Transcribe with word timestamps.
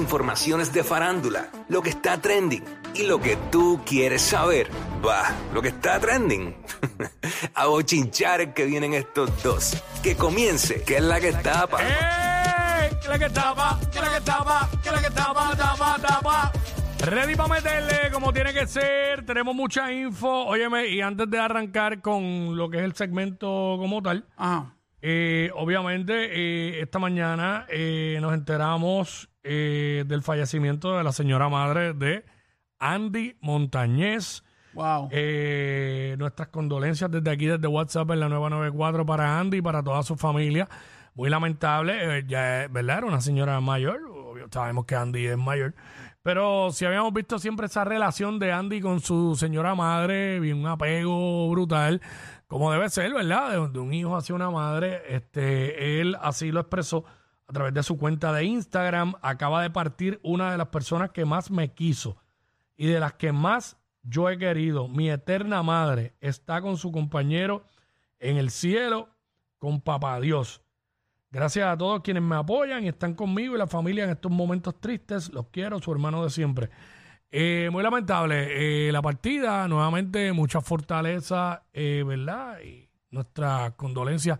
informaciones 0.00 0.72
de 0.72 0.82
farándula, 0.82 1.50
lo 1.68 1.82
que 1.82 1.90
está 1.90 2.20
trending 2.20 2.64
y 2.94 3.02
lo 3.04 3.20
que 3.20 3.36
tú 3.50 3.80
quieres 3.84 4.22
saber. 4.22 4.68
Va, 5.06 5.34
lo 5.54 5.62
que 5.62 5.68
está 5.68 6.00
trending. 6.00 6.56
A 7.54 7.66
bochinchar 7.66 8.54
que 8.54 8.64
vienen 8.64 8.94
estos 8.94 9.42
dos. 9.42 9.76
Que 10.02 10.16
comience, 10.16 10.82
que 10.82 10.96
es 10.96 11.02
la 11.02 11.20
que 11.20 11.32
tapa. 11.32 11.78
¡Eh! 11.82 12.90
¿Qué 12.90 12.98
es 13.02 13.08
la 13.08 13.18
que 13.18 13.30
tapa? 13.30 13.80
¿Qué 13.92 13.98
es 13.98 14.04
la 14.04 14.14
que 14.14 14.20
tapa? 14.22 14.70
¿Qué 14.82 14.88
es 14.88 14.94
la 14.94 15.02
que 15.02 15.14
tapa? 15.14 15.56
Tapa, 15.56 15.96
tapa. 16.00 16.52
Ready 17.00 17.34
para 17.34 17.48
meterle 17.48 18.10
como 18.12 18.32
tiene 18.32 18.52
que 18.52 18.66
ser. 18.66 19.24
Tenemos 19.24 19.54
mucha 19.54 19.90
info. 19.92 20.46
Óyeme, 20.46 20.88
y 20.88 21.00
antes 21.00 21.30
de 21.30 21.38
arrancar 21.38 22.00
con 22.00 22.56
lo 22.56 22.68
que 22.68 22.78
es 22.78 22.84
el 22.84 22.94
segmento 22.94 23.46
como 23.78 24.02
tal, 24.02 24.26
Ajá. 24.36 24.74
Eh, 25.02 25.50
obviamente 25.54 26.12
eh, 26.14 26.80
esta 26.80 26.98
mañana 26.98 27.66
eh, 27.68 28.18
nos 28.20 28.34
enteramos 28.34 29.28
eh, 29.42 30.04
del 30.06 30.22
fallecimiento 30.22 30.96
de 30.96 31.04
la 31.04 31.12
señora 31.12 31.48
madre 31.48 31.94
de 31.94 32.24
Andy 32.78 33.36
Montañez. 33.40 34.42
Wow. 34.72 35.08
Eh, 35.10 36.14
nuestras 36.18 36.48
condolencias 36.48 37.10
desde 37.10 37.30
aquí, 37.30 37.46
desde 37.46 37.66
WhatsApp 37.66 38.10
en 38.12 38.20
la 38.20 38.28
nueva 38.28 38.50
94 38.50 39.04
para 39.04 39.38
Andy 39.40 39.58
y 39.58 39.62
para 39.62 39.82
toda 39.82 40.02
su 40.02 40.16
familia. 40.16 40.68
Muy 41.14 41.28
lamentable, 41.28 42.18
eh, 42.18 42.24
ya, 42.26 42.64
es- 42.64 42.72
¿verdad? 42.72 42.98
Era 42.98 43.06
una 43.06 43.20
señora 43.20 43.60
mayor, 43.60 44.00
obvio, 44.06 44.46
sabemos 44.50 44.84
que 44.86 44.94
Andy 44.94 45.26
es 45.26 45.36
mayor, 45.36 45.74
pero 46.22 46.70
si 46.70 46.84
habíamos 46.84 47.12
visto 47.12 47.38
siempre 47.40 47.66
esa 47.66 47.82
relación 47.84 48.38
de 48.38 48.52
Andy 48.52 48.80
con 48.80 49.00
su 49.00 49.34
señora 49.34 49.74
madre, 49.74 50.38
bien 50.38 50.58
un 50.58 50.68
apego 50.68 51.50
brutal, 51.50 52.00
como 52.50 52.72
debe 52.72 52.90
ser, 52.90 53.14
¿verdad? 53.14 53.70
De, 53.70 53.78
un 53.78 53.94
hijo 53.94 54.16
hacia 54.16 54.34
una 54.34 54.50
madre, 54.50 55.02
este, 55.06 56.00
él 56.00 56.16
así 56.20 56.50
lo 56.50 56.58
expresó 56.58 57.04
a 57.46 57.52
través 57.52 57.72
de 57.72 57.84
su 57.84 57.96
cuenta 57.96 58.32
de 58.32 58.42
Instagram. 58.42 59.14
Acaba 59.22 59.62
de 59.62 59.70
partir 59.70 60.18
una 60.24 60.50
de 60.50 60.58
las 60.58 60.66
personas 60.66 61.10
que 61.10 61.24
más 61.24 61.52
me 61.52 61.72
quiso 61.72 62.16
y 62.76 62.88
de 62.88 62.98
las 62.98 63.12
que 63.12 63.30
más 63.30 63.76
yo 64.02 64.28
he 64.28 64.36
querido. 64.36 64.88
Mi 64.88 65.10
eterna 65.10 65.62
madre 65.62 66.16
está 66.20 66.60
con 66.60 66.76
su 66.76 66.90
compañero 66.90 67.62
en 68.18 68.36
el 68.36 68.50
cielo, 68.50 69.10
con 69.60 69.80
papá 69.80 70.18
Dios. 70.18 70.60
Gracias 71.30 71.68
a 71.68 71.78
todos 71.78 72.00
quienes 72.00 72.24
me 72.24 72.34
apoyan 72.34 72.82
y 72.82 72.88
están 72.88 73.14
conmigo 73.14 73.54
y 73.54 73.58
la 73.58 73.68
familia 73.68 74.02
en 74.02 74.10
estos 74.10 74.32
momentos 74.32 74.80
tristes. 74.80 75.32
Los 75.32 75.46
quiero, 75.52 75.78
su 75.78 75.92
hermano 75.92 76.24
de 76.24 76.30
siempre. 76.30 76.68
Eh, 77.32 77.68
muy 77.70 77.82
lamentable 77.82 78.88
eh, 78.88 78.92
la 78.92 79.02
partida. 79.02 79.68
Nuevamente, 79.68 80.32
mucha 80.32 80.60
fortaleza, 80.60 81.64
eh, 81.72 82.02
¿verdad? 82.06 82.60
Y 82.60 82.88
nuestra 83.10 83.72
condolencia 83.76 84.38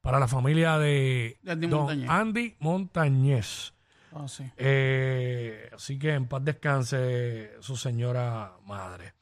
para 0.00 0.18
la 0.18 0.28
familia 0.28 0.78
de 0.78 1.38
Andy 1.46 1.66
don 1.66 1.80
Montañez. 1.80 2.10
Andy 2.10 2.56
Montañez. 2.60 3.74
Ah, 4.12 4.26
sí. 4.26 4.44
Eh, 4.56 5.70
así 5.72 5.98
que 5.98 6.14
en 6.14 6.26
paz 6.26 6.44
descanse 6.44 7.52
su 7.60 7.76
señora 7.76 8.52
madre. 8.64 9.14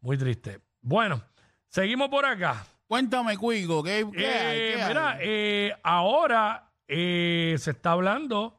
Muy 0.00 0.18
triste. 0.18 0.60
Bueno, 0.80 1.22
seguimos 1.68 2.08
por 2.08 2.26
acá. 2.26 2.64
Cuéntame, 2.86 3.36
Cuigo, 3.36 3.82
¿qué, 3.82 4.06
qué 4.12 4.26
hay? 4.26 4.58
¿Qué 4.58 4.84
mira, 4.88 5.18
eh, 5.20 5.74
ahora 5.82 6.70
eh, 6.86 7.56
se 7.58 7.72
está 7.72 7.92
hablando 7.92 8.57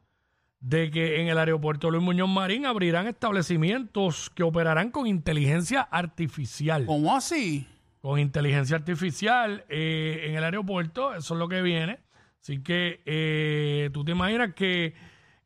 de 0.60 0.90
que 0.90 1.20
en 1.20 1.28
el 1.28 1.38
aeropuerto 1.38 1.90
Luis 1.90 2.02
Muñoz 2.02 2.28
Marín 2.28 2.66
abrirán 2.66 3.06
establecimientos 3.06 4.30
que 4.30 4.42
operarán 4.42 4.90
con 4.90 5.06
inteligencia 5.06 5.80
artificial. 5.80 6.84
¿Cómo 6.86 7.16
así? 7.16 7.66
Con 8.00 8.18
inteligencia 8.18 8.76
artificial 8.76 9.64
eh, 9.68 10.26
en 10.28 10.36
el 10.36 10.44
aeropuerto, 10.44 11.14
eso 11.14 11.34
es 11.34 11.38
lo 11.38 11.48
que 11.48 11.62
viene. 11.62 11.98
Así 12.40 12.62
que 12.62 13.00
eh, 13.04 13.90
tú 13.92 14.04
te 14.04 14.12
imaginas 14.12 14.54
que 14.54 14.94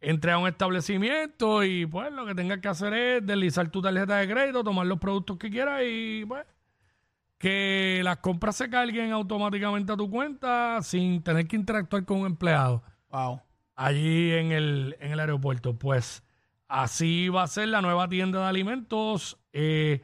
entre 0.00 0.32
a 0.32 0.38
un 0.38 0.46
establecimiento 0.46 1.64
y 1.64 1.86
pues 1.86 2.12
lo 2.12 2.26
que 2.26 2.34
tengas 2.34 2.58
que 2.58 2.68
hacer 2.68 2.92
es 2.92 3.26
deslizar 3.26 3.68
tu 3.70 3.80
tarjeta 3.80 4.16
de 4.18 4.28
crédito, 4.28 4.62
tomar 4.62 4.86
los 4.86 4.98
productos 4.98 5.38
que 5.38 5.50
quieras 5.50 5.82
y 5.86 6.24
pues 6.26 6.44
que 7.38 8.00
las 8.04 8.18
compras 8.18 8.56
se 8.56 8.70
carguen 8.70 9.12
automáticamente 9.12 9.92
a 9.92 9.96
tu 9.96 10.08
cuenta 10.08 10.80
sin 10.82 11.22
tener 11.22 11.46
que 11.46 11.56
interactuar 11.56 12.04
con 12.04 12.20
un 12.20 12.26
empleado 12.26 12.82
Wow. 13.10 13.40
Allí 13.76 14.32
en 14.32 14.52
el, 14.52 14.96
en 15.00 15.12
el 15.12 15.20
aeropuerto. 15.20 15.78
Pues 15.78 16.22
así 16.68 17.28
va 17.28 17.42
a 17.42 17.46
ser 17.48 17.68
la 17.68 17.82
nueva 17.82 18.08
tienda 18.08 18.40
de 18.40 18.46
alimentos 18.46 19.38
eh, 19.52 20.02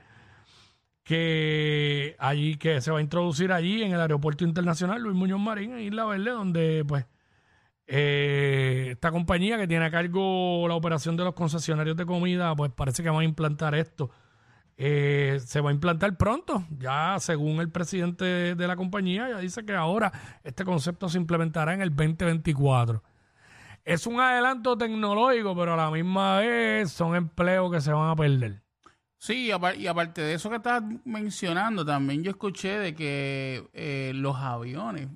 que 1.03 2.16
allí 2.19 2.56
que 2.56 2.81
se 2.81 2.91
va 2.91 2.98
a 2.98 3.03
introducir 3.03 3.53
allí 3.53 3.82
en 3.82 3.92
el 3.92 4.00
aeropuerto 4.00 4.44
internacional 4.44 5.03
Luis 5.03 5.16
Muñoz 5.16 5.41
Marín 5.41 5.72
en 5.72 5.81
Isla 5.81 6.04
Verde, 6.04 6.31
donde 6.31 6.84
pues 6.86 7.06
eh, 7.92 8.91
esta 8.92 9.10
compañía 9.10 9.58
que 9.58 9.66
tiene 9.66 9.87
a 9.87 9.91
cargo 9.91 10.69
la 10.69 10.75
operación 10.75 11.16
de 11.16 11.25
los 11.25 11.34
concesionarios 11.34 11.97
de 11.97 12.06
comida, 12.06 12.54
pues 12.54 12.70
parece 12.70 13.02
que 13.02 13.10
va 13.10 13.20
a 13.20 13.25
implantar 13.25 13.75
esto. 13.75 14.10
Eh, 14.76 15.41
se 15.44 15.60
va 15.60 15.70
a 15.70 15.72
implantar 15.72 16.16
pronto, 16.16 16.64
ya 16.78 17.16
según 17.19 17.60
el 17.60 17.69
presidente 17.69 18.54
de, 18.54 18.66
la 18.69 18.76
compañía, 18.76 19.28
ya 19.28 19.38
dice 19.38 19.64
que 19.64 19.75
ahora 19.75 20.12
este 20.44 20.64
concepto 20.64 21.08
se 21.08 21.19
implementará 21.19 21.75
en 21.75 21.82
el 21.82 21.91
2024. 21.91 23.02
Es 23.85 24.07
un 24.07 24.21
adelanto 24.21 24.77
tecnológico, 24.77 25.57
pero 25.57 25.75
a 25.75 25.77
la 25.77 25.91
misma 25.91 26.39
vez 26.39 26.91
son 26.93 27.17
empleos 27.17 27.71
que 27.73 27.81
se 27.81 27.93
van 27.93 28.11
a 28.11 28.17
perder. 28.17 28.63
Sí, 29.19 29.47
y 29.47 29.51
apar- 29.51 29.77
y 29.77 29.87
aparte 29.87 30.21
de 30.23 30.35
eso 30.35 30.49
que 30.51 30.57
estás 30.57 30.83
mencionando, 31.05 31.85
también 31.85 32.23
yo 32.23 32.31
escuché 32.31 32.79
de 32.79 32.95
que 32.95 33.69
eh, 33.73 34.13
los 34.15 34.37
aviones 34.37 35.09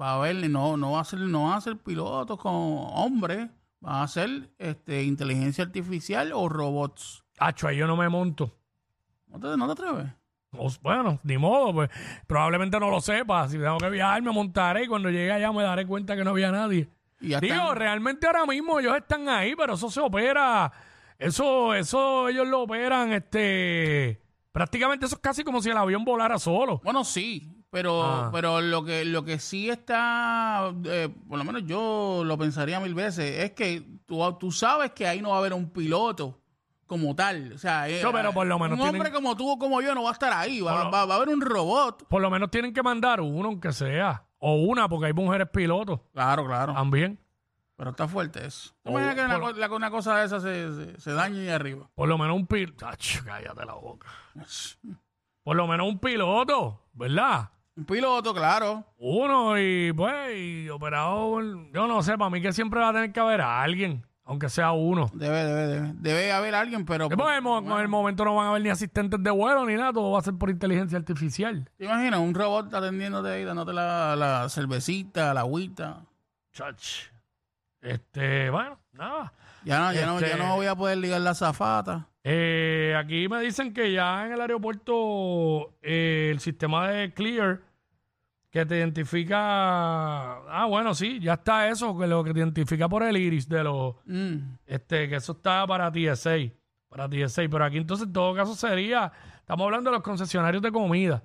va 0.00 0.10
a 0.10 0.14
haber, 0.16 0.48
no, 0.50 0.76
no 0.76 0.92
va 0.92 1.00
a 1.00 1.04
ser, 1.04 1.20
no 1.20 1.44
van 1.44 1.58
a 1.58 1.60
ser 1.60 1.76
pilotos 1.78 2.38
con 2.38 2.52
hombres, 2.54 3.48
van 3.80 4.02
a 4.02 4.08
ser 4.08 4.50
este, 4.58 5.02
inteligencia 5.04 5.64
artificial 5.64 6.32
o 6.34 6.48
robots. 6.48 7.24
Hacho, 7.38 7.68
ahí 7.68 7.76
yo 7.78 7.86
no 7.86 7.96
me 7.96 8.08
monto. 8.08 8.52
¿No 9.28 9.38
te, 9.38 9.56
no 9.56 9.66
te 9.66 9.72
atreves? 9.72 10.12
O- 10.52 10.70
bueno, 10.82 11.18
ni 11.22 11.38
modo, 11.38 11.72
pues 11.72 11.90
probablemente 12.26 12.78
no 12.80 12.90
lo 12.90 13.00
sepa. 13.00 13.48
Si 13.48 13.58
tengo 13.58 13.78
que 13.78 13.90
viajar, 13.90 14.20
me 14.22 14.30
montaré 14.32 14.84
y 14.84 14.88
cuando 14.88 15.10
llegue 15.10 15.32
allá 15.32 15.52
me 15.52 15.62
daré 15.62 15.86
cuenta 15.86 16.16
que 16.16 16.24
no 16.24 16.30
había 16.30 16.50
nadie. 16.50 16.88
Y 17.20 17.28
ya 17.30 17.40
Digo, 17.40 17.54
están- 17.54 17.76
realmente 17.76 18.26
ahora 18.26 18.46
mismo 18.46 18.78
ellos 18.80 18.96
están 18.96 19.28
ahí, 19.28 19.54
pero 19.56 19.74
eso 19.74 19.90
se 19.90 20.00
opera. 20.00 20.70
Eso, 21.18 21.74
eso 21.74 22.28
ellos 22.28 22.46
lo 22.46 22.62
operan, 22.62 23.12
este. 23.12 24.20
Prácticamente 24.52 25.06
eso 25.06 25.16
es 25.16 25.20
casi 25.20 25.42
como 25.44 25.60
si 25.60 25.70
el 25.70 25.76
avión 25.76 26.04
volara 26.04 26.38
solo. 26.38 26.80
Bueno, 26.84 27.04
sí, 27.04 27.64
pero, 27.70 28.02
Ah. 28.02 28.30
pero 28.32 28.60
lo 28.60 28.84
que 28.84 29.04
lo 29.04 29.24
que 29.24 29.38
sí 29.38 29.68
está, 29.68 30.72
eh, 30.84 31.08
por 31.28 31.38
lo 31.38 31.44
menos 31.44 31.62
yo 31.66 32.22
lo 32.24 32.38
pensaría 32.38 32.80
mil 32.80 32.94
veces, 32.94 33.44
es 33.44 33.52
que 33.52 33.82
tú, 34.06 34.20
tú 34.38 34.50
sabes 34.52 34.92
que 34.92 35.06
ahí 35.06 35.20
no 35.20 35.30
va 35.30 35.36
a 35.36 35.38
haber 35.40 35.52
un 35.54 35.70
piloto 35.70 36.40
como 36.88 37.14
tal. 37.14 37.52
O 37.52 37.58
sea, 37.58 37.88
eh, 37.88 38.00
No, 38.02 38.10
pero 38.12 38.32
por 38.32 38.46
lo 38.48 38.58
menos 38.58 38.76
un 38.76 38.84
hombre 38.84 39.02
tienen- 39.02 39.12
como 39.12 39.36
tú 39.36 39.48
o 39.52 39.58
como 39.58 39.80
yo 39.80 39.94
no 39.94 40.02
va 40.02 40.08
a 40.10 40.12
estar 40.14 40.32
ahí, 40.32 40.60
va, 40.60 40.84
lo- 40.84 40.90
va- 40.90 41.04
va 41.06 41.14
a 41.14 41.16
haber 41.18 41.28
un 41.28 41.40
robot. 41.40 42.08
Por 42.08 42.20
lo 42.20 42.28
menos 42.30 42.50
tienen 42.50 42.72
que 42.74 42.82
mandar 42.82 43.20
uno, 43.20 43.48
aunque 43.48 43.70
sea. 43.72 44.24
O 44.40 44.54
una, 44.56 44.88
porque 44.88 45.06
hay 45.06 45.12
mujeres 45.12 45.48
pilotos 45.52 46.00
Claro, 46.12 46.44
claro. 46.46 46.72
también. 46.74 47.18
Pero 47.76 47.90
está 47.90 48.08
fuerte 48.08 48.44
eso. 48.44 48.74
¿Tú 48.82 48.90
imaginas 48.90 49.14
que 49.14 49.24
una, 49.24 49.38
por- 49.38 49.52
co- 49.54 49.58
la- 49.60 49.72
una 49.72 49.90
cosa 49.92 50.16
de 50.16 50.26
esa 50.26 50.40
se, 50.40 50.74
se, 50.94 51.00
se 51.00 51.12
dañe 51.12 51.40
ahí 51.42 51.48
arriba? 51.50 51.88
Por 51.94 52.08
lo 52.08 52.18
menos 52.18 52.34
un 52.34 52.46
piloto. 52.46 52.86
Cállate 53.24 53.64
la 53.64 53.74
boca. 53.74 54.08
Por 55.44 55.56
lo 55.56 55.66
menos 55.66 55.86
un 55.88 55.98
piloto, 55.98 56.82
¿verdad? 56.92 57.50
Un 57.76 57.84
piloto, 57.84 58.34
claro. 58.34 58.84
Uno 58.98 59.56
y 59.58 59.92
pues, 59.92 60.36
y 60.36 60.68
operador. 60.68 61.70
Yo 61.72 61.86
no 61.86 62.02
sé, 62.02 62.18
para 62.18 62.30
mí 62.30 62.42
que 62.42 62.52
siempre 62.52 62.80
va 62.80 62.88
a 62.88 62.92
tener 62.92 63.12
que 63.12 63.20
haber 63.20 63.40
a 63.40 63.62
alguien, 63.62 64.04
aunque 64.28 64.48
sea 64.50 64.72
uno. 64.72 65.10
Debe, 65.14 65.42
debe, 65.42 65.66
debe. 65.66 65.92
Debe 65.94 66.32
haber 66.32 66.54
alguien, 66.54 66.84
pero... 66.84 67.08
Después, 67.08 67.36
en 67.38 67.42
mo- 67.42 67.58
en 67.58 67.80
el 67.80 67.88
momento 67.88 68.24
no 68.24 68.34
van 68.36 68.46
a 68.46 68.50
haber 68.50 68.62
ni 68.62 68.68
asistentes 68.68 69.20
de 69.22 69.30
vuelo 69.30 69.64
ni 69.66 69.74
nada, 69.74 69.92
todo 69.92 70.12
va 70.12 70.18
a 70.18 70.22
ser 70.22 70.34
por 70.34 70.50
inteligencia 70.50 70.98
artificial. 70.98 71.68
¿Te 71.78 71.86
imaginas 71.86 72.20
un 72.20 72.34
robot 72.34 72.72
atendiéndote 72.74 73.30
ahí, 73.30 73.44
dándote 73.44 73.72
la, 73.72 74.14
la 74.16 74.48
cervecita, 74.50 75.32
la 75.34 75.40
agüita? 75.40 76.04
Chach. 76.52 77.06
Este, 77.80 78.50
bueno, 78.50 78.78
nada. 78.92 79.32
Ya 79.64 79.78
no, 79.80 79.92
ya, 79.92 80.06
no, 80.06 80.18
Este- 80.18 80.30
ya 80.30 80.36
no 80.36 80.56
voy 80.56 80.66
a 80.66 80.74
poder 80.74 80.98
ligar 80.98 81.20
la 81.20 81.34
zafata. 81.34 82.06
Eh, 82.22 82.94
aquí 82.98 83.28
me 83.28 83.40
dicen 83.40 83.72
que 83.72 83.92
ya 83.92 84.26
en 84.26 84.32
el 84.32 84.40
aeropuerto 84.42 85.72
eh, 85.82 86.28
el 86.30 86.40
sistema 86.40 86.88
de 86.88 87.14
Clear 87.14 87.60
que 88.50 88.64
te 88.64 88.78
identifica. 88.78 89.38
Ah, 90.48 90.66
bueno, 90.68 90.94
sí, 90.94 91.20
ya 91.20 91.34
está 91.34 91.68
eso, 91.68 91.96
que 91.98 92.06
lo 92.06 92.24
que 92.24 92.32
te 92.32 92.40
identifica 92.40 92.88
por 92.88 93.02
el 93.02 93.16
iris 93.16 93.48
de 93.48 93.64
los. 93.64 93.96
Mm. 94.06 94.36
Este, 94.66 95.08
que 95.08 95.16
eso 95.16 95.32
está 95.32 95.66
para 95.66 95.90
TSA. 95.92 96.36
Para 96.88 97.08
TSA. 97.08 97.42
Pero 97.50 97.64
aquí 97.64 97.76
entonces 97.76 98.06
en 98.06 98.12
todo 98.12 98.34
caso 98.34 98.54
sería. 98.54 99.12
Estamos 99.38 99.64
hablando 99.64 99.90
de 99.90 99.96
los 99.96 100.02
concesionarios 100.02 100.62
de 100.62 100.72
comida. 100.72 101.24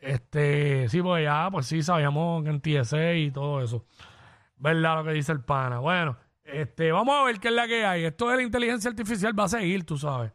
Este, 0.00 0.88
sí, 0.88 1.02
pues 1.02 1.24
ya, 1.24 1.48
pues 1.50 1.66
sí, 1.66 1.82
sabíamos 1.82 2.44
que 2.44 2.50
en 2.50 2.60
TSA 2.60 3.14
y 3.14 3.30
todo 3.30 3.62
eso. 3.62 3.84
¿Verdad 4.56 4.96
lo 4.96 5.04
que 5.04 5.12
dice 5.12 5.32
el 5.32 5.40
pana? 5.40 5.78
Bueno, 5.78 6.16
este, 6.44 6.92
vamos 6.92 7.14
a 7.16 7.24
ver 7.24 7.40
qué 7.40 7.48
es 7.48 7.54
la 7.54 7.66
que 7.66 7.84
hay. 7.84 8.04
Esto 8.04 8.28
de 8.28 8.36
la 8.36 8.42
inteligencia 8.42 8.90
artificial 8.90 9.38
va 9.38 9.44
a 9.44 9.48
seguir, 9.48 9.84
tú 9.84 9.96
sabes. 9.98 10.32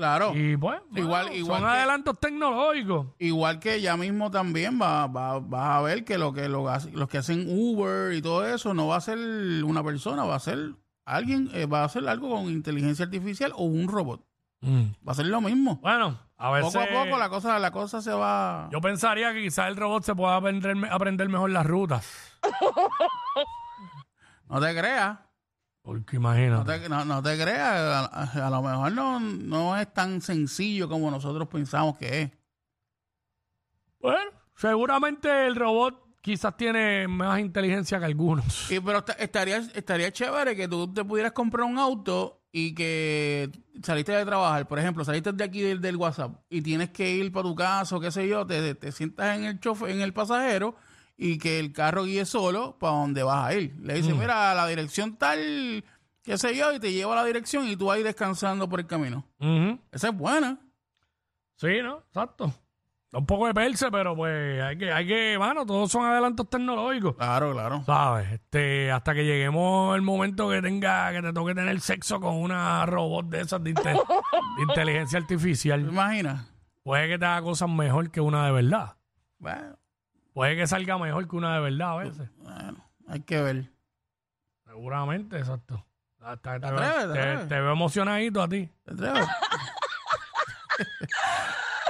Claro. 0.00 0.32
Y 0.34 0.56
pues, 0.56 0.80
Igual- 0.96 1.26
bueno, 1.26 1.36
igual 1.36 1.60
son 1.60 1.68
que- 1.70 1.76
adelantos 1.76 2.18
tecnológicos. 2.18 3.06
Igual 3.18 3.58
que 3.60 3.82
ya 3.82 3.98
mismo 3.98 4.30
también 4.30 4.80
va, 4.80 5.06
va, 5.06 5.40
vas 5.40 5.76
a 5.76 5.82
ver 5.82 6.06
que 6.06 6.16
lo 6.16 6.32
que 6.32 6.48
lo, 6.48 6.64
los 6.94 7.08
que 7.10 7.18
hacen 7.18 7.44
Uber 7.46 8.14
y 8.14 8.22
todo 8.22 8.46
eso 8.48 8.72
no 8.72 8.86
va 8.86 8.96
a 8.96 9.00
ser 9.02 9.18
una 9.62 9.84
persona, 9.84 10.24
va 10.24 10.36
a 10.36 10.40
ser 10.40 10.72
alguien 11.04 11.50
eh, 11.52 11.66
va 11.66 11.82
a 11.82 11.84
hacer 11.84 12.08
algo 12.08 12.30
con 12.30 12.44
inteligencia 12.44 13.04
artificial 13.04 13.52
o 13.54 13.64
un 13.64 13.88
robot. 13.88 14.24
Mm. 14.62 14.84
Va 15.06 15.12
a 15.12 15.14
ser 15.14 15.26
lo 15.26 15.42
mismo. 15.42 15.76
Bueno, 15.82 16.18
a 16.38 16.50
veces... 16.50 16.72
Poco 16.72 16.82
a 16.82 17.04
poco 17.04 17.18
la 17.18 17.28
cosa, 17.28 17.58
la 17.58 17.70
cosa 17.70 18.00
se 18.00 18.12
va. 18.12 18.70
Yo 18.72 18.80
pensaría 18.80 19.34
que 19.34 19.42
quizás 19.42 19.68
el 19.68 19.76
robot 19.76 20.02
se 20.02 20.14
pueda 20.14 20.36
aprender, 20.36 20.76
aprender 20.90 21.28
mejor 21.28 21.50
las 21.50 21.66
rutas. 21.66 22.06
No 24.48 24.60
te 24.60 24.76
creas. 24.76 25.18
Porque 25.82 26.16
No 26.18 26.28
imagínate. 26.30 26.78
te, 26.80 26.88
no, 26.88 27.04
no 27.04 27.22
te 27.22 27.36
creas. 27.36 27.74
A, 27.74 28.04
a- 28.06 28.46
a 28.46 28.50
lo 28.50 28.62
mejor 28.62 28.92
no, 28.92 29.18
no 29.20 29.76
es 29.76 29.92
tan 29.92 30.20
sencillo 30.20 30.88
como 30.88 31.10
nosotros 31.10 31.48
pensamos 31.48 31.96
que 31.98 32.22
es. 32.22 32.30
Bueno, 34.00 34.30
seguramente 34.56 35.46
el 35.46 35.56
robot 35.56 36.16
quizás 36.22 36.56
tiene 36.56 37.08
más 37.08 37.40
inteligencia 37.40 37.98
que 37.98 38.04
algunos. 38.06 38.70
Y, 38.70 38.80
pero 38.80 38.98
esta- 38.98 39.12
estaría, 39.14 39.56
estaría 39.58 40.12
chévere 40.12 40.54
que 40.56 40.68
tú 40.68 40.92
te 40.92 41.04
pudieras 41.04 41.32
comprar 41.32 41.64
un 41.66 41.78
auto 41.78 42.42
y 42.52 42.74
que 42.74 43.50
saliste 43.82 44.12
de 44.12 44.24
trabajar, 44.24 44.66
por 44.66 44.78
ejemplo, 44.78 45.04
saliste 45.04 45.32
de 45.32 45.44
aquí 45.44 45.60
del, 45.60 45.80
del 45.80 45.96
WhatsApp 45.96 46.42
y 46.50 46.62
tienes 46.62 46.90
que 46.90 47.10
ir 47.10 47.30
para 47.32 47.44
tu 47.44 47.54
casa 47.54 47.96
o 47.96 48.00
qué 48.00 48.10
sé 48.10 48.26
yo, 48.28 48.44
te, 48.46 48.74
te 48.74 48.90
sientas 48.92 49.38
en 49.38 49.44
el 49.44 49.60
chofer, 49.60 49.90
en 49.90 50.00
el 50.00 50.12
pasajero 50.12 50.74
y 51.22 51.36
que 51.36 51.60
el 51.60 51.72
carro 51.74 52.04
guíe 52.04 52.24
solo 52.24 52.78
para 52.78 52.94
donde 52.94 53.22
vas 53.22 53.44
a 53.46 53.54
ir. 53.54 53.74
Le 53.82 53.92
dices, 53.94 54.16
mira, 54.16 54.54
la 54.54 54.66
dirección 54.66 55.16
tal, 55.16 55.84
qué 56.22 56.38
sé 56.38 56.56
yo, 56.56 56.72
y 56.72 56.80
te 56.80 56.92
lleva 56.92 57.12
a 57.12 57.16
la 57.16 57.24
dirección 57.26 57.68
y 57.68 57.76
tú 57.76 57.86
vas 57.86 57.96
a 57.96 57.98
ir 57.98 58.06
descansando 58.06 58.68
por 58.70 58.80
el 58.80 58.86
camino. 58.86 59.26
Esa 59.92 60.08
es 60.08 60.16
buena. 60.16 60.58
Sí, 61.56 61.82
¿no? 61.82 61.98
Exacto. 62.06 62.54
Un 63.12 63.26
poco 63.26 63.48
de 63.48 63.52
perse, 63.54 63.90
pero 63.90 64.14
pues 64.16 64.62
hay 64.62 64.78
que, 64.78 64.92
hay 64.92 65.06
que, 65.06 65.36
mano, 65.38 65.66
todos 65.66 65.90
son 65.90 66.04
adelantos 66.06 66.48
tecnológicos. 66.48 67.16
Claro, 67.16 67.52
claro. 67.52 67.82
¿Sabes? 67.84 68.30
Este, 68.32 68.90
hasta 68.92 69.12
que 69.14 69.24
lleguemos 69.24 69.96
el 69.96 70.02
momento 70.02 70.48
que 70.48 70.62
tenga, 70.62 71.12
que 71.12 71.20
te 71.20 71.32
toque 71.32 71.54
tener 71.54 71.80
sexo 71.80 72.20
con 72.20 72.36
una 72.36 72.86
robot 72.86 73.26
de 73.26 73.40
esas 73.40 73.62
de, 73.64 73.74
inte- 73.74 73.92
de 74.56 74.62
inteligencia 74.62 75.18
¿Te 75.18 75.24
artificial, 75.24 75.80
imaginas? 75.80 76.46
puede 76.84 77.08
que 77.08 77.18
te 77.18 77.26
haga 77.26 77.42
cosas 77.42 77.68
mejor 77.68 78.10
que 78.12 78.20
una 78.20 78.46
de 78.46 78.52
verdad. 78.52 78.96
Bueno, 79.38 79.76
Puede 80.34 80.56
que 80.56 80.66
salga 80.66 80.98
mejor 80.98 81.28
que 81.28 81.36
una 81.36 81.54
de 81.54 81.60
verdad 81.60 81.92
a 81.92 81.96
veces. 81.96 82.28
bueno, 82.38 82.84
hay 83.08 83.20
que 83.20 83.40
ver. 83.42 83.70
Seguramente, 84.66 85.38
exacto. 85.38 85.84
Hasta 86.20 86.60
te, 86.60 86.66
¿Te 86.66 86.72
veo, 86.72 86.80
atreves? 86.80 87.12
¿Te 87.12 87.18
atreves? 87.18 87.48
te 87.48 87.60
veo 87.60 87.72
emocionadito 87.72 88.42
a 88.42 88.48
ti. 88.48 88.68
¿Te 88.84 88.92
atreves? 88.92 89.26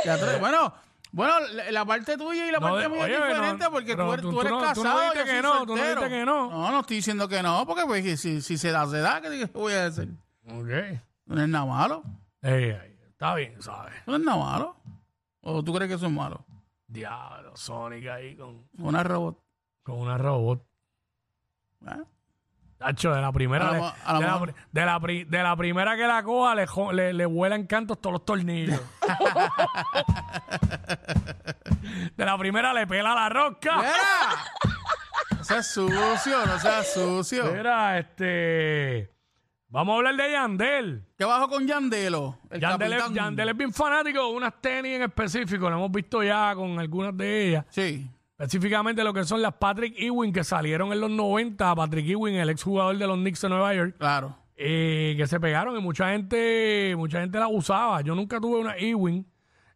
¿Te 0.03 0.11
atreves? 0.11 0.41
Bueno, 0.41 0.73
bueno, 1.13 1.35
la, 1.71 1.85
parte 1.85 2.17
tuya 2.17 2.47
y 2.49 2.53
la 2.53 2.59
No, 2.59 2.69
parte 2.71 2.89
mía 2.89 3.05
oye, 3.05 3.15
es 3.17 3.29
diferente 3.29 3.65
no, 3.65 3.71
porque 3.71 3.97
tú 3.97 4.13
eres, 4.13 4.23
tú- 4.23 4.31
tú 4.31 4.35
tú 4.37 4.41
eres 4.41 4.53
no- 4.53 4.59
tú 4.59 4.65
no 4.85 4.91
casado. 4.91 5.01
dijiste 5.01 5.19
yo 5.19 5.25
que 5.27 5.43
no, 5.43 5.67
tú 5.67 5.77
no 5.77 5.83
dijiste 5.83 6.09
que 6.09 6.25
no. 6.25 6.51
No, 6.51 6.71
no 6.71 6.81
estoy 6.81 6.97
diciendo 6.97 7.29
que 7.29 7.43
no, 7.43 7.67
porque 7.67 7.83
pues, 7.87 8.21
si, 8.21 8.41
si 8.41 8.57
se 8.59 8.71
da, 8.71 8.87
se 8.87 8.99
da, 9.01 9.21
¿qué 9.21 9.47
voy 9.53 9.73
a 9.75 9.91
decir? 9.91 10.09
Ok. 10.47 11.01
No 11.27 11.43
es 11.43 11.49
nada 11.49 11.67
malo. 11.67 12.03
Ey, 12.43 12.65
ey, 12.71 12.99
está 13.09 13.35
bien, 13.35 13.61
¿sabes? 13.61 13.93
No 14.07 14.17
es 14.17 14.23
nada 14.23 14.39
malo. 14.39 14.77
¿O 15.43 15.63
tú 15.63 15.75
crees 15.75 15.89
que 15.89 15.95
eso 15.97 16.07
es 16.07 16.13
malo? 16.13 16.45
Diablo, 16.91 17.57
Sonic 17.57 18.07
ahí 18.09 18.37
con, 18.37 18.67
Una 18.79 19.03
robot. 19.03 19.39
con 19.83 19.99
una 19.99 20.19
robot. 20.19 20.63
¿eh? 21.87 22.03
Tacho, 22.79 23.15
de 23.15 23.21
la 23.21 23.31
primera, 23.31 23.65
A 23.65 23.67
lo 23.69 23.73
le- 23.75 23.79
mo- 23.81 23.93
a 24.05 24.13
lo 24.15 24.19
de, 24.21 24.27
la, 24.27 24.33
mejor- 24.33 24.55
pri- 24.55 24.65
de, 24.73 24.87
la 24.87 25.01
pri- 25.01 25.25
de 25.25 25.43
la 25.43 25.57
primera 25.57 25.97
que 25.97 26.07
la 26.07 26.23
coja 26.23 26.55
le, 26.55 26.67
jo- 26.67 26.93
le, 26.93 27.13
le 27.13 27.27
vuelan 27.27 27.67
cantos 27.67 28.01
todos 28.01 28.15
los 28.15 28.25
tornillos. 28.25 28.81
de 32.17 32.25
la 32.25 32.39
primera 32.39 32.73
le 32.73 32.87
pela 32.87 33.15
la 33.15 33.29
rosca. 33.29 33.77
¡Mira! 33.77 33.93
No 35.37 35.45
seas 35.45 35.67
sucio, 35.73 36.47
no 36.47 36.59
seas 36.59 36.93
sucio. 36.93 37.53
Mira, 37.53 37.99
este. 37.99 39.11
Vamos 39.73 39.93
a 39.93 39.97
hablar 39.99 40.17
de 40.17 40.33
Yandel. 40.33 41.03
¿Qué 41.17 41.25
bajo 41.25 41.49
con 41.49 41.65
Yandelo? 41.67 42.39
El 42.51 42.61
Yandel 42.61 42.93
es, 42.93 42.99
capitán. 42.99 43.15
Yandel 43.15 43.49
es 43.51 43.57
bien 43.57 43.73
fanático 43.73 44.19
de 44.19 44.35
unas 44.37 44.61
tenis 44.61 44.97
en 44.97 45.03
específico. 45.03 45.71
Lo 45.71 45.77
hemos 45.77 45.93
visto 45.93 46.25
ya 46.25 46.53
con 46.57 46.77
algunas 46.79 47.17
de 47.17 47.49
ellas. 47.49 47.67
Sí. 47.71 48.11
Específicamente 48.37 49.05
lo 49.05 49.13
que 49.15 49.23
son 49.25 49.41
las 49.41 49.55
Patrick 49.55 49.95
Ewing 49.97 50.33
que 50.33 50.43
salieron 50.43 50.93
en 50.93 51.01
los 51.01 51.11
90. 51.11 51.75
Patrick 51.77 52.09
Ewing, 52.09 52.35
el 52.35 52.51
exjugador 52.51 52.97
de 52.99 53.07
los 53.07 53.17
Knicks 53.17 53.43
de 53.43 53.49
Nueva 53.49 53.75
York. 53.75 53.95
Claro. 53.97 54.37
eh, 54.57 55.15
que 55.17 55.27
se 55.29 55.39
pegaron 55.39 55.77
y 55.77 55.81
mucha 55.81 56.11
gente 56.11 56.95
mucha 56.97 57.21
gente 57.21 57.39
la 57.39 57.47
usaba. 57.47 58.01
Yo 58.01 58.15
nunca 58.17 58.41
tuve 58.41 58.59
una 58.59 58.77
Ewing. 58.77 59.25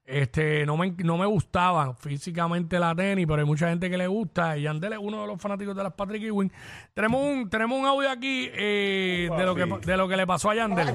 Este, 0.06 0.66
no 0.66 0.76
me, 0.76 0.90
no 0.98 1.16
me 1.16 1.24
gustaba 1.24 1.94
físicamente 1.94 2.78
la 2.78 2.94
tenis, 2.94 3.26
pero 3.26 3.40
hay 3.40 3.46
mucha 3.46 3.70
gente 3.70 3.88
que 3.88 3.96
le 3.96 4.06
gusta. 4.06 4.56
Y 4.58 4.62
Yandel 4.62 4.92
es 4.92 4.98
uno 5.00 5.22
de 5.22 5.26
los 5.26 5.40
fanáticos 5.40 5.74
de 5.74 5.82
las 5.82 5.94
Patrick 5.94 6.22
Ewing. 6.22 6.52
Tenemos 6.92 7.22
un, 7.22 7.48
tenemos 7.48 7.78
un 7.78 7.86
audio 7.86 8.10
aquí 8.10 8.50
eh, 8.52 9.30
de, 9.34 9.44
lo 9.44 9.54
que, 9.54 9.64
de 9.64 9.96
lo 9.96 10.06
que 10.06 10.16
le 10.16 10.26
pasó 10.26 10.50
a 10.50 10.56
Yandel. 10.56 10.94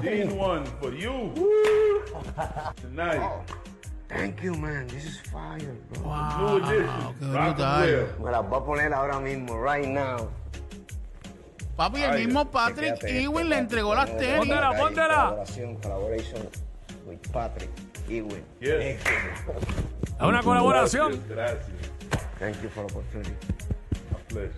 Thank 4.10 4.42
you, 4.42 4.56
man. 4.56 4.88
This 4.88 5.04
is 5.04 5.20
fire, 5.30 5.76
bro. 5.92 6.02
New 6.36 6.56
edition. 6.56 7.14
qué 7.20 7.26
brutal. 7.26 8.16
Me 8.18 8.30
la 8.32 8.40
voy 8.40 8.58
a 8.58 8.64
poner 8.64 8.92
ahora 8.92 9.20
mismo, 9.20 9.62
right 9.62 9.86
now. 9.86 10.28
Papi, 11.76 12.02
el 12.02 12.10
Ay, 12.10 12.26
mismo 12.26 12.50
Patrick 12.50 12.94
Chequéate 12.94 13.22
Ewing 13.22 13.48
le 13.48 13.58
entregó 13.58 13.94
las 13.94 14.16
tenis. 14.16 14.50
Hay 14.50 14.78
póntela. 14.78 15.28
Colaboración, 15.28 15.76
collaboration 15.76 16.42
with 16.42 16.69
Patrick 17.32 17.70
Ewing. 18.08 18.44
Yes. 18.60 19.00
Es 19.00 20.20
una 20.20 20.42
colaboración. 20.42 21.22
Gracias. 21.28 21.66
Thank 22.38 22.60
you 22.62 22.68
for 22.70 22.86
the 22.86 22.92
opportunity. 22.94 23.34
My 24.10 24.18
pleasure. 24.28 24.52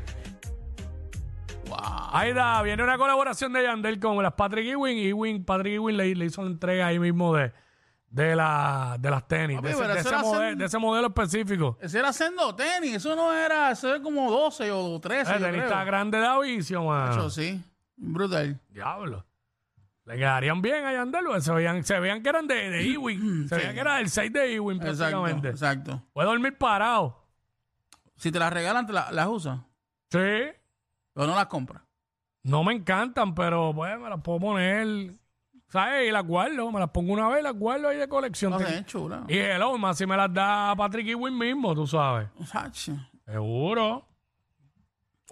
Wow. 1.68 1.78
Ahí 2.12 2.30
está, 2.30 2.60
viene 2.62 2.82
una 2.82 2.98
colaboración 2.98 3.52
de 3.52 3.62
Yandel 3.62 3.98
con 3.98 4.22
las 4.22 4.34
Patrick 4.34 4.66
Ewing. 4.66 4.98
Ewing 4.98 5.44
Patrick 5.44 5.74
Ewing 5.74 5.96
le, 5.96 6.14
le 6.14 6.24
hizo 6.26 6.42
la 6.42 6.48
entrega 6.48 6.86
ahí 6.88 6.98
mismo 6.98 7.34
de, 7.34 7.52
de, 8.10 8.36
la, 8.36 8.96
de 9.00 9.10
las 9.10 9.26
tenis, 9.26 9.56
Papi, 9.56 9.68
de, 9.68 9.72
ese, 9.72 9.80
pero 9.82 9.94
de 9.94 10.00
eso 10.00 10.08
ese 10.08 10.16
era 10.16 10.22
modelo, 10.22 10.42
hacer- 10.44 10.56
de 10.58 10.64
ese 10.66 10.78
modelo 10.78 11.06
específico. 11.08 11.78
Ese 11.80 11.98
era 11.98 12.08
haciendo 12.10 12.54
tenis, 12.54 12.94
eso 12.96 13.16
no 13.16 13.32
era, 13.32 13.70
eso 13.70 13.88
era 13.88 14.02
como 14.02 14.30
12 14.30 14.70
o 14.70 15.00
13. 15.00 15.32
El 15.34 15.38
yo 15.40 15.46
tenista 15.46 15.68
creo. 15.68 15.84
grande 15.86 16.18
de 16.18 16.26
avicio, 16.26 16.84
mano. 16.84 17.10
Eso 17.10 17.30
sí, 17.30 17.62
brutal. 17.96 18.60
Diablo. 18.68 19.24
Le 20.04 20.16
quedarían 20.16 20.60
bien 20.60 20.84
a 20.84 20.92
Yandel, 20.92 21.24
se 21.40 21.52
veían, 21.52 21.84
se 21.84 21.98
veían 22.00 22.22
que 22.22 22.28
eran 22.28 22.46
de, 22.48 22.70
de 22.70 22.82
Ewing. 22.94 23.48
Se 23.48 23.56
veían 23.56 23.74
que 23.74 23.80
era 23.80 23.96
del 23.96 24.08
6 24.10 24.32
de 24.32 24.54
Ewing 24.54 24.78
Exacto, 24.82 24.98
prácticamente. 25.22 25.48
exacto. 25.50 26.02
Puede 26.12 26.28
dormir 26.28 26.58
parado. 26.58 27.24
Si 28.16 28.30
te 28.32 28.38
las 28.38 28.52
regalan, 28.52 28.86
te 28.86 28.92
la- 28.92 29.10
las 29.12 29.26
usas, 29.28 29.60
Sí. 30.10 30.18
pero 31.12 31.26
no 31.26 31.34
las 31.34 31.46
compras. 31.46 31.82
No 32.44 32.64
me 32.64 32.72
encantan, 32.72 33.34
pero 33.34 33.72
pues 33.74 33.96
me 33.98 34.08
las 34.10 34.20
puedo 34.20 34.40
poner. 34.40 35.12
¿Sabes? 35.68 36.08
Y 36.08 36.12
las 36.12 36.26
guardo. 36.26 36.70
Me 36.72 36.80
las 36.80 36.90
pongo 36.90 37.12
una 37.14 37.28
vez 37.28 37.40
y 37.40 37.42
las 37.44 37.54
guardo 37.54 37.88
ahí 37.88 37.96
de 37.96 38.08
colección. 38.08 38.50
No 38.50 38.58
sé, 38.58 38.84
chula. 38.84 39.24
Y 39.28 39.38
hello, 39.38 39.78
más 39.78 39.96
si 39.96 40.04
me 40.06 40.16
las 40.16 40.32
da 40.34 40.74
Patrick 40.76 41.06
Ewing 41.08 41.38
mismo, 41.38 41.74
tú 41.74 41.86
sabes. 41.86 42.28
Seguro. 43.24 44.06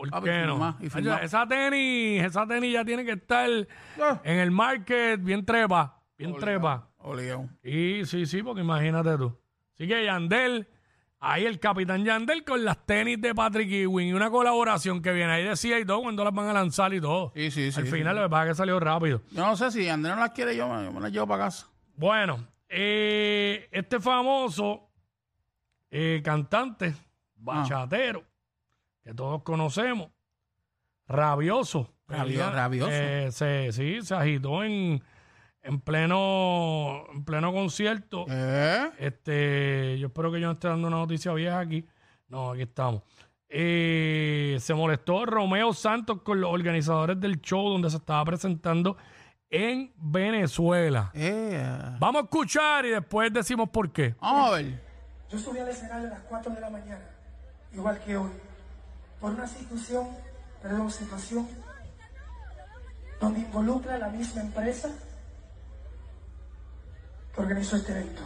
¿Por 0.01 0.11
Papi, 0.11 0.25
qué 0.27 0.43
no? 0.47 0.53
firma, 0.55 0.77
y 0.81 0.89
firma. 0.89 1.17
esa 1.19 1.47
tenis, 1.47 2.23
esa 2.25 2.47
tenis 2.47 2.73
ya 2.73 2.85
tiene 2.85 3.05
que 3.05 3.13
estar 3.13 3.49
Ah. 4.03 4.21
en 4.25 4.39
el 4.39 4.51
market 4.51 5.23
bien 5.23 5.45
trepa. 5.45 6.01
Bien 6.17 6.35
trepa. 6.37 6.89
Obligado. 6.99 7.49
Y 7.63 8.05
sí, 8.07 8.25
sí, 8.27 8.43
porque 8.43 8.63
imagínate 8.63 9.17
tú. 9.19 9.39
Así 9.75 9.87
que 9.87 10.03
Yandel, 10.05 10.69
ahí 11.19 11.45
el 11.45 11.59
capitán 11.61 12.03
Yandel 12.05 12.45
con 12.45 12.65
las 12.65 12.85
tenis 12.87 13.21
de 13.21 13.35
Patrick 13.35 13.71
Ewing 13.71 14.09
y 14.09 14.13
una 14.15 14.31
colaboración 14.31 15.03
que 15.03 15.13
viene 15.13 15.33
ahí 15.33 15.45
decía 15.45 15.79
y 15.79 15.85
todo 15.85 16.01
cuando 16.03 16.25
las 16.25 16.33
van 16.33 16.49
a 16.49 16.53
lanzar 16.55 16.93
y 16.95 17.01
todo. 17.01 17.33
Sí, 17.35 17.51
sí, 17.51 17.71
sí. 17.71 17.81
Al 17.81 17.87
sí. 17.87 17.93
final 17.93 18.17
lo 18.17 18.23
que 18.23 18.29
pasa 18.31 18.43
es 18.45 18.49
que 18.51 18.55
salió 18.57 18.81
rápido. 18.81 19.21
Yo 19.31 19.47
no 19.47 19.55
sé 19.57 19.71
si 19.71 19.87
Andrés 19.89 20.15
no 20.15 20.21
las 20.23 20.31
quiere, 20.31 20.57
yo 20.57 20.67
me, 20.67 20.83
yo 20.85 20.93
me 20.93 21.01
las 21.01 21.13
llevo 21.13 21.27
para 21.27 21.45
casa. 21.45 21.67
Bueno, 21.95 22.47
eh, 22.69 23.69
este 23.71 24.01
famoso 24.01 24.89
eh, 25.91 26.21
cantante, 26.25 26.95
bachatero, 27.37 28.23
que 29.03 29.15
todos 29.15 29.43
conocemos, 29.43 30.09
rabioso. 31.07 31.93
Rabio- 32.09 32.51
rabioso. 32.51 32.91
eh, 32.93 33.29
se, 33.31 33.71
sí, 33.73 34.03
se 34.03 34.15
agitó 34.15 34.65
en, 34.65 35.03
en 35.63 35.81
pleno 35.81 37.05
en 37.13 37.25
pleno 37.25 37.53
concierto. 37.53 38.27
¿Eh? 38.29 38.91
Este, 38.99 39.97
yo 39.99 40.09
espero 40.09 40.33
que 40.33 40.41
yo 40.41 40.47
no 40.49 40.55
esté 40.55 40.69
dando 40.69 40.89
una 40.89 40.97
noticia 40.97 41.33
vieja 41.33 41.61
aquí. 41.61 41.87
No, 42.29 42.51
aquí 42.53 42.63
estamos. 42.63 43.03
Eh, 43.49 44.57
se 44.61 44.75
molestó 44.75 45.25
Romeo 45.27 45.73
Santos 45.73 46.23
con 46.23 46.41
los 46.41 46.53
organizadores 46.53 47.19
del 47.21 47.41
show 47.41 47.69
donde 47.69 47.91
se 47.91 47.97
estaba 47.97 48.25
presentando 48.25 48.97
en 49.49 49.93
Venezuela. 49.97 51.11
Eh. 51.15 51.65
Vamos 51.99 52.23
a 52.23 52.25
escuchar 52.25 52.87
y 52.87 52.91
después 52.91 53.33
decimos 53.33 53.69
por 53.71 53.93
qué. 53.93 54.15
Vamos 54.21 54.51
a 54.51 54.55
ver. 54.57 54.81
Yo 55.31 55.39
subí 55.39 55.59
al 55.59 55.69
escenario 55.69 56.09
a 56.09 56.11
las 56.11 56.21
4 56.23 56.53
de 56.55 56.61
la 56.61 56.71
mañana, 56.71 57.05
igual 57.73 58.01
que 58.05 58.17
hoy, 58.17 58.31
por 59.21 59.33
una 59.33 59.47
situación, 59.47 60.09
perdón, 60.63 60.91
situación 60.91 61.49
donde 63.21 63.41
involucra 63.41 63.95
a 63.95 63.99
la 63.99 64.09
misma 64.09 64.41
empresa 64.41 64.89
que 67.35 67.41
organizó 67.41 67.77
este 67.77 67.93
evento. 67.93 68.23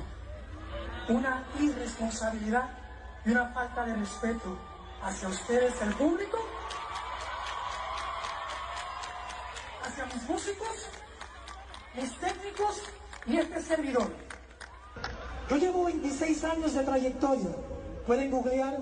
Una 1.09 1.45
irresponsabilidad 1.59 2.71
y 3.25 3.31
una 3.31 3.49
falta 3.49 3.85
de 3.85 3.97
respeto 3.97 4.57
hacia 5.03 5.29
ustedes, 5.29 5.83
el 5.83 5.95
público, 5.95 6.39
hacia 9.85 10.07
mis 10.07 10.29
músicos, 10.29 10.89
mis 11.95 12.19
técnicos 12.19 12.83
y 13.27 13.37
este 13.39 13.61
servidor. 13.61 14.11
Yo 15.51 15.57
llevo 15.57 15.85
26 15.85 16.45
años 16.45 16.75
de 16.75 16.85
trayectoria. 16.85 17.51
Pueden 18.07 18.31
googlear, 18.31 18.79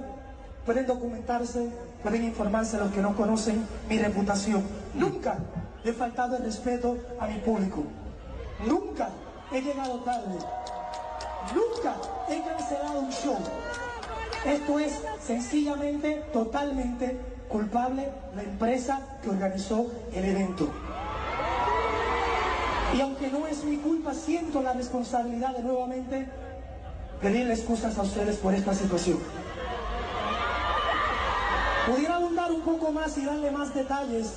pueden 0.64 0.87
documentarse, 0.87 1.69
pueden 2.02 2.25
informarse 2.25 2.78
los 2.78 2.92
que 2.92 3.00
no 3.00 3.16
conocen 3.16 3.66
mi 3.88 3.99
reputación. 3.99 4.62
Nunca 4.95 5.38
he 5.85 5.92
faltado 5.92 6.37
el 6.37 6.45
respeto 6.45 6.97
a 7.19 7.26
mi 7.26 7.38
público. 7.38 7.83
Nunca 8.66 9.11
he 9.52 9.61
llegado 9.61 10.00
tarde. 10.00 10.38
Nunca 11.54 11.97
he 12.28 12.40
cancelado 12.42 13.00
un 13.00 13.11
show. 13.11 13.37
Esto 14.47 14.78
es 14.78 15.00
sencillamente, 15.25 16.25
totalmente 16.33 17.19
culpable 17.49 18.09
la 18.35 18.42
empresa 18.42 19.19
que 19.23 19.31
organizó 19.31 19.87
el 20.14 20.25
evento. 20.25 20.69
Y 22.97 23.00
aunque 23.00 23.31
no 23.31 23.47
es 23.47 23.64
mi 23.64 23.76
culpa, 23.78 24.14
siento 24.14 24.62
la 24.62 24.73
responsabilidad 24.73 25.57
de 25.57 25.62
nuevamente 25.62 26.28
pedirle 27.21 27.54
excusas 27.54 27.97
a 27.99 28.02
ustedes 28.02 28.37
por 28.37 28.54
esta 28.54 28.75
situación. 28.75 29.19
Poco 32.62 32.92
más 32.92 33.16
y 33.19 33.25
darle 33.25 33.50
más 33.50 33.75
detalles, 33.75 34.35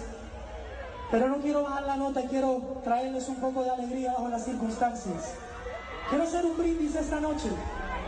pero 1.12 1.30
no 1.30 1.38
quiero 1.38 1.64
bajar 1.64 1.84
la 1.84 1.96
nota 1.96 2.22
quiero 2.28 2.82
traerles 2.84 3.28
un 3.30 3.36
poco 3.38 3.64
de 3.64 3.70
alegría 3.70 4.14
bajo 4.14 4.30
las 4.30 4.46
circunstancias. 4.46 5.34
Quiero 6.10 6.24
hacer 6.24 6.46
un 6.46 6.58
brindis 6.58 6.96
esta 6.96 7.20
noche 7.20 7.50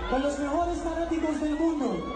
con 0.10 0.22
los 0.22 0.38
mejores 0.40 0.78
fanáticos 0.82 1.42
del 1.42 1.56
mundo. 1.56 2.16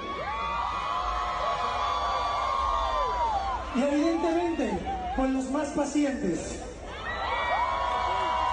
Y 3.76 3.82
evidentemente 3.82 4.80
con 5.16 5.34
los 5.34 5.50
más 5.52 5.70
pacientes. 5.70 6.60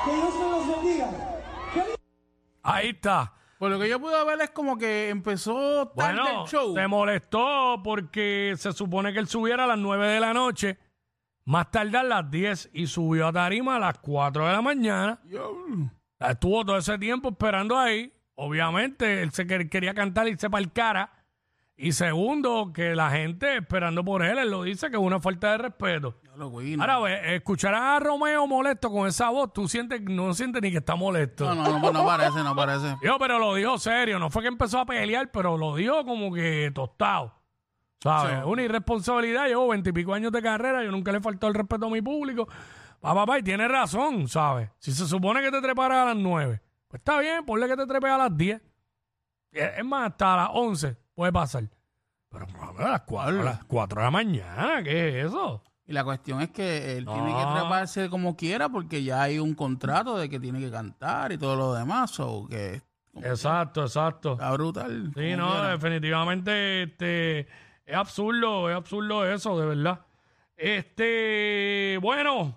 Que 0.04 0.14
Dios 0.14 0.34
me 0.34 0.50
los 0.50 0.68
bendiga. 0.68 1.10
Ahí 2.62 2.90
está. 2.90 3.32
Por 3.58 3.70
lo 3.72 3.78
que 3.80 3.88
yo 3.88 3.98
pude 4.00 4.24
ver 4.24 4.40
es 4.40 4.50
como 4.50 4.78
que 4.78 5.08
empezó 5.08 5.88
tarde 5.88 6.20
Bueno, 6.20 6.42
el 6.44 6.48
show. 6.48 6.74
se 6.74 6.86
molestó 6.86 7.80
porque 7.82 8.54
se 8.56 8.72
supone 8.72 9.12
que 9.12 9.18
él 9.18 9.26
subiera 9.28 9.64
a 9.64 9.66
las 9.66 9.78
9 9.78 10.06
de 10.06 10.20
la 10.20 10.32
noche, 10.32 10.78
más 11.44 11.70
tarde 11.70 11.98
a 11.98 12.02
las 12.04 12.30
10 12.30 12.70
y 12.72 12.86
subió 12.86 13.26
a 13.28 13.32
tarima 13.32 13.76
a 13.76 13.80
las 13.80 13.98
4 13.98 14.46
de 14.46 14.52
la 14.52 14.62
mañana. 14.62 15.20
Yo- 15.24 15.56
Estuvo 16.20 16.64
todo 16.64 16.76
ese 16.78 16.98
tiempo 16.98 17.30
esperando 17.30 17.76
ahí. 17.78 18.12
Obviamente, 18.36 19.22
él 19.22 19.32
se 19.32 19.46
quer- 19.46 19.68
quería 19.68 19.94
cantar 19.94 20.26
y 20.28 20.32
irse 20.32 20.48
para 20.50 20.62
el 20.62 20.72
cara. 20.72 21.10
Y 21.80 21.92
segundo, 21.92 22.72
que 22.74 22.96
la 22.96 23.08
gente 23.10 23.58
esperando 23.58 24.04
por 24.04 24.24
él, 24.24 24.36
él 24.36 24.50
lo 24.50 24.64
dice 24.64 24.90
que 24.90 24.96
es 24.96 25.02
una 25.02 25.20
falta 25.20 25.52
de 25.52 25.58
respeto. 25.58 26.16
Ahora, 26.80 26.98
ve, 26.98 27.36
escuchar 27.36 27.72
a 27.72 28.00
Romeo 28.00 28.48
molesto 28.48 28.90
con 28.90 29.06
esa 29.06 29.30
voz, 29.30 29.52
tú 29.52 29.68
sientes, 29.68 30.02
no 30.02 30.34
sientes 30.34 30.60
ni 30.60 30.72
que 30.72 30.78
está 30.78 30.96
molesto. 30.96 31.44
No, 31.44 31.54
no, 31.54 31.78
no, 31.78 31.92
no 31.92 32.04
parece, 32.04 32.42
no 32.42 32.56
parece. 32.56 32.96
Yo, 33.00 33.16
pero 33.20 33.38
lo 33.38 33.54
dijo 33.54 33.78
serio, 33.78 34.18
no 34.18 34.28
fue 34.28 34.42
que 34.42 34.48
empezó 34.48 34.80
a 34.80 34.86
pelear, 34.86 35.30
pero 35.30 35.56
lo 35.56 35.76
dijo 35.76 36.04
como 36.04 36.34
que 36.34 36.72
tostado. 36.74 37.32
¿Sabes? 38.02 38.38
Sí. 38.42 38.50
Una 38.50 38.62
irresponsabilidad. 38.62 39.46
Llevo 39.46 39.68
veintipico 39.68 40.12
años 40.12 40.32
de 40.32 40.42
carrera, 40.42 40.82
yo 40.82 40.90
nunca 40.90 41.12
le 41.12 41.20
faltado 41.20 41.48
el 41.48 41.54
respeto 41.54 41.86
a 41.86 41.90
mi 41.90 42.02
público. 42.02 42.48
Pa, 43.00 43.14
papá, 43.14 43.38
y 43.38 43.44
tiene 43.44 43.68
razón, 43.68 44.26
¿sabes? 44.26 44.68
Si 44.80 44.90
se 44.90 45.06
supone 45.06 45.42
que 45.42 45.52
te 45.52 45.62
treparas 45.62 45.98
a 45.98 46.04
las 46.06 46.16
nueve, 46.16 46.60
pues 46.88 46.98
está 46.98 47.20
bien, 47.20 47.46
ponle 47.46 47.68
que 47.68 47.76
te 47.76 47.86
trepes 47.86 48.10
a 48.10 48.18
las 48.18 48.36
diez. 48.36 48.60
Es 49.52 49.78
es 49.78 49.84
más, 49.84 50.10
hasta 50.10 50.34
a 50.34 50.36
las 50.38 50.50
once 50.52 50.96
puede 51.18 51.32
pasar. 51.32 51.64
Pero 52.30 52.46
mami, 52.46 52.78
a 52.84 52.90
las 52.90 53.00
cuatro, 53.00 53.40
a 53.40 53.44
las 53.44 53.64
cuatro 53.64 54.00
de 54.00 54.04
la 54.04 54.10
mañana, 54.12 54.82
¿qué 54.84 55.08
es 55.20 55.26
eso? 55.26 55.64
Y 55.84 55.92
la 55.92 56.04
cuestión 56.04 56.40
es 56.42 56.50
que 56.50 56.96
él 56.96 57.06
No. 57.06 57.14
tiene 57.14 57.34
que 57.34 57.58
treparse 57.58 58.08
como 58.08 58.36
quiera 58.36 58.68
porque 58.68 59.02
ya 59.02 59.22
hay 59.22 59.40
un 59.40 59.54
contrato 59.54 60.16
de 60.16 60.28
que 60.28 60.38
tiene 60.38 60.60
que 60.60 60.70
cantar 60.70 61.32
y 61.32 61.38
todo 61.38 61.56
lo 61.56 61.74
demás. 61.74 62.20
O 62.20 62.46
que 62.46 62.82
Exacto, 63.16 63.82
exacto. 63.82 64.34
está 64.34 64.52
brutal. 64.52 65.10
Sí, 65.16 65.34
no, 65.34 65.50
quiera. 65.50 65.68
definitivamente 65.70 66.82
este, 66.84 67.40
es 67.84 67.96
absurdo, 67.96 68.70
es 68.70 68.76
absurdo 68.76 69.26
eso, 69.26 69.58
de 69.58 69.66
verdad. 69.66 70.00
Este, 70.56 71.98
bueno, 72.00 72.54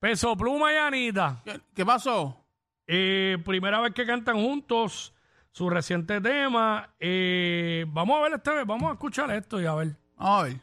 Peso 0.00 0.36
Pluma 0.36 0.70
y 0.72 0.76
Anita, 0.76 1.40
¿Qué, 1.46 1.60
qué 1.74 1.86
pasó? 1.86 2.44
eh, 2.86 3.38
primera 3.44 3.80
vez 3.80 3.94
que 3.94 4.04
cantan 4.04 4.36
juntos 4.36 5.14
su 5.56 5.70
reciente 5.70 6.20
tema. 6.20 6.90
eh, 7.00 7.86
vamos 7.88 8.18
a 8.18 8.22
ver 8.24 8.34
este, 8.34 8.64
vamos 8.64 8.90
a 8.90 8.92
escuchar 8.92 9.30
esto 9.30 9.58
y 9.58 9.64
a 9.64 9.74
ver. 9.74 9.96
A 10.18 10.42
ver. 10.42 10.60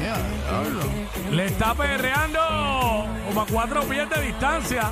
Yeah. 0.00 1.30
Le 1.32 1.44
está 1.44 1.74
perreando 1.74 2.40
como 3.26 3.42
a 3.42 3.46
cuatro 3.46 3.82
pies 3.82 4.08
de 4.08 4.22
distancia. 4.22 4.90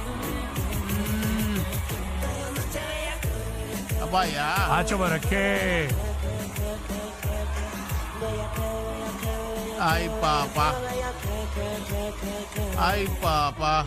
Está 3.88 4.06
para 4.10 4.25
allá. 4.25 4.78
Hacho, 4.78 4.98
pero 4.98 5.14
es 5.14 5.26
que 5.26 5.88
Ay, 9.80 10.10
papá. 10.20 10.75
Ay, 12.78 13.08
papá. 13.22 13.86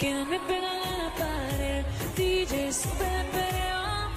Que 0.00 0.14
me 0.14 0.36
a 0.36 0.60
la 0.60 1.12
pared, 1.18 1.84
DJ 2.16 2.72
sube 2.72 2.94
perreo. 3.32 4.08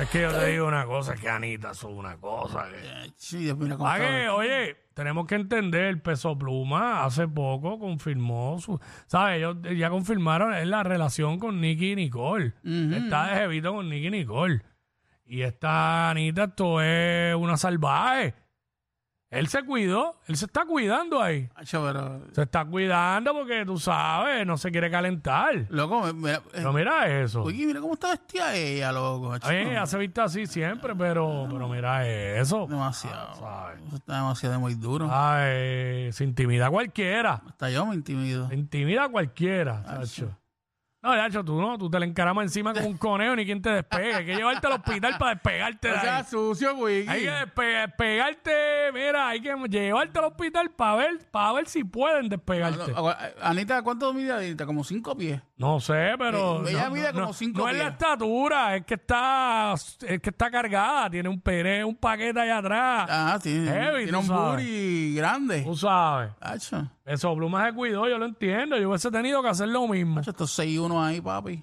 es 0.00 0.08
que 0.08 0.20
yo 0.20 0.30
te 0.32 0.46
digo 0.46 0.68
una 0.68 0.86
cosa, 0.86 1.14
es 1.14 1.20
que 1.20 1.28
Anita 1.28 1.72
es 1.72 1.82
una 1.82 2.16
cosa 2.16 2.68
que 2.70 2.76
Eh, 2.78 3.12
Sí, 3.16 3.38
Dios, 3.38 3.58
que, 3.58 4.28
oye, 4.28 4.76
tenemos 4.94 5.26
que 5.26 5.34
entender, 5.34 6.00
Peso 6.00 6.38
Pluma 6.38 7.04
hace 7.04 7.26
poco 7.26 7.80
confirmó 7.80 8.60
su, 8.60 8.78
¿sabes? 9.08 9.38
Ellos 9.38 9.56
ya 9.76 9.90
confirmaron 9.90 10.54
es 10.54 10.68
la 10.68 10.84
relación 10.84 11.40
con 11.40 11.60
Nicky 11.60 11.90
y 11.92 11.96
Nicole. 11.96 12.54
Está 12.64 13.30
de 13.30 13.40
jevito 13.40 13.74
con 13.74 13.88
Nicky 13.88 14.06
y 14.06 14.10
Nicole. 14.10 14.62
Y 15.26 15.42
esta 15.42 16.10
Anita, 16.10 16.44
esto 16.44 16.80
es 16.80 17.34
una 17.34 17.56
salvaje. 17.56 18.34
Él 19.30 19.46
se 19.46 19.62
cuidó, 19.62 20.16
él 20.26 20.36
se 20.36 20.46
está 20.46 20.64
cuidando 20.64 21.22
ahí. 21.22 21.48
Hacho, 21.54 21.84
pero. 21.86 22.20
Se 22.32 22.42
está 22.42 22.64
cuidando 22.64 23.32
porque 23.32 23.64
tú 23.64 23.78
sabes, 23.78 24.44
no 24.44 24.58
se 24.58 24.72
quiere 24.72 24.90
calentar. 24.90 25.66
Loco, 25.68 26.00
me- 26.02 26.12
mira. 26.12 26.36
eh, 26.38 26.40
Pero 26.52 26.72
mira 26.72 27.08
eso. 27.22 27.42
Oye, 27.44 27.64
mira 27.64 27.80
cómo 27.80 27.94
está 27.94 28.10
vestida 28.10 28.52
ella, 28.56 28.90
loco. 28.90 29.32
hacho. 29.32 29.46
A 29.46 29.50
mí 29.52 29.56
ella 29.58 29.86
se 29.86 29.98
viste 29.98 30.20
así 30.20 30.46
siempre, 30.48 30.96
pero, 30.96 31.46
pero 31.48 31.68
mira 31.68 32.08
eso. 32.08 32.66
Demasiado. 32.68 33.36
¿sabes? 33.36 33.80
Eso 33.86 33.96
está 33.96 34.16
demasiado 34.16 34.58
muy 34.58 34.74
duro. 34.74 35.08
Ay, 35.08 36.12
se 36.12 36.24
intimida 36.24 36.68
cualquiera. 36.68 37.40
Hasta 37.46 37.70
yo 37.70 37.86
me 37.86 37.94
intimido. 37.94 38.48
Se 38.48 38.54
intimida 38.56 39.08
cualquiera, 39.08 39.84
chacho. 39.86 40.36
No, 41.02 41.14
chacho, 41.14 41.42
tú 41.42 41.58
no, 41.58 41.78
tú 41.78 41.88
te 41.88 41.98
le 41.98 42.04
encaramas 42.04 42.44
encima 42.44 42.74
como 42.74 42.86
un 42.88 42.98
conejo 42.98 43.34
ni 43.34 43.46
quien 43.46 43.62
te 43.62 43.70
despegue. 43.70 44.14
Hay 44.14 44.26
que 44.26 44.34
llevarte 44.36 44.66
al 44.66 44.74
hospital 44.74 45.16
para 45.18 45.32
despegarte 45.34 45.88
de 45.88 45.94
O 45.94 46.00
sea, 46.00 46.16
ahí. 46.18 46.24
sucio, 46.24 46.76
güey. 46.76 47.08
Hay 47.08 47.22
que 47.22 47.30
despe- 47.30 47.86
despegarte, 47.86 48.52
mira, 48.92 49.28
hay 49.28 49.40
que 49.40 49.54
llevarte 49.70 50.18
al 50.18 50.26
hospital 50.26 50.70
para 50.72 50.96
ver, 50.96 51.18
para 51.30 51.52
ver 51.54 51.68
si 51.68 51.84
pueden 51.84 52.28
despegarte. 52.28 52.92
No, 52.92 53.14
Anita, 53.40 53.80
¿cuánto 53.82 54.12
mide 54.12 54.32
Anita? 54.32 54.66
Como 54.66 54.84
cinco 54.84 55.16
pies. 55.16 55.40
Sé, 55.80 56.14
pero. 56.18 56.66
Eh, 56.66 56.70
ella 56.70 56.88
no, 56.88 56.94
mide 56.94 57.12
no, 57.12 57.20
como 57.20 57.32
cinco 57.34 57.60
no 57.62 57.68
es 57.68 57.76
la 57.76 57.88
estatura, 57.88 58.76
es 58.76 58.84
que 58.86 58.94
está, 58.94 59.74
es 59.74 60.20
que 60.20 60.30
está 60.30 60.50
cargada, 60.50 61.10
tiene 61.10 61.28
un 61.28 61.38
pere, 61.40 61.84
un 61.84 61.94
paquete 61.96 62.40
allá 62.40 62.58
atrás. 62.58 63.06
Ah, 63.10 63.38
tiene, 63.42 63.70
Heavy, 63.70 64.02
tiene 64.04 64.18
un 64.18 64.26
booty 64.26 65.14
grande. 65.16 65.60
Tú 65.62 65.76
sabes. 65.76 66.32
Hacho, 66.40 66.90
Eso, 67.04 67.34
Pluma 67.36 67.66
se 67.66 67.74
cuidó, 67.74 68.08
yo 68.08 68.16
lo 68.16 68.24
entiendo. 68.24 68.78
Yo 68.78 68.88
hubiese 68.88 69.10
tenido 69.10 69.42
que 69.42 69.48
hacer 69.50 69.68
lo 69.68 69.86
mismo. 69.86 70.20
hacho, 70.20 70.30
estos 70.30 70.58
6-1 70.58 71.04
ahí, 71.04 71.20
papi. 71.20 71.62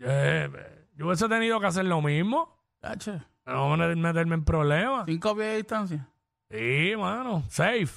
Eh, 0.00 0.48
yo 0.96 1.06
hubiese 1.06 1.28
tenido 1.28 1.60
que 1.60 1.66
hacer 1.66 1.84
lo 1.84 2.02
mismo. 2.02 2.56
Hacho, 2.82 3.20
No 3.46 3.76
meter- 3.76 3.96
meterme 3.96 4.34
en 4.34 4.44
problemas. 4.44 5.04
cinco 5.06 5.34
pies 5.36 5.46
de 5.48 5.56
distancia. 5.58 6.08
Sí, 6.50 6.92
mano. 6.98 7.42
Safe. 7.48 7.88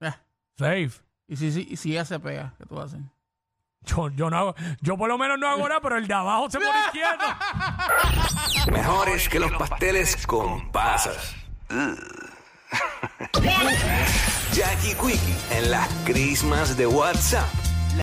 Eh, 0.00 0.12
Safe. 0.56 0.90
Y 1.26 1.36
si, 1.36 1.50
si, 1.50 1.76
si 1.76 1.92
ella 1.92 2.04
se 2.04 2.20
pega, 2.20 2.54
¿qué 2.58 2.66
tú 2.66 2.78
haces? 2.78 3.00
Yo, 3.86 4.08
yo 4.10 4.30
no 4.30 4.38
hago, 4.38 4.54
yo 4.80 4.96
por 4.96 5.08
lo 5.08 5.18
menos 5.18 5.38
no 5.38 5.48
hago 5.48 5.68
nada, 5.68 5.80
pero 5.80 5.98
el 5.98 6.06
de 6.06 6.14
abajo 6.14 6.48
se 6.50 6.58
pone 6.58 6.70
quieto. 6.92 7.24
Mejores 8.72 9.28
que 9.28 9.38
los 9.38 9.52
pasteles 9.52 10.26
con 10.26 10.70
pasas. 10.72 11.34
Jackie 14.52 14.94
Quickie 14.94 15.36
en 15.50 15.70
las 15.70 15.88
crismas 16.04 16.76
de 16.76 16.86
WhatsApp 16.86 17.63